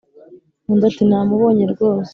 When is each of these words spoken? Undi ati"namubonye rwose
Undi 0.71 0.83
ati"namubonye 0.89 1.63
rwose 1.73 2.09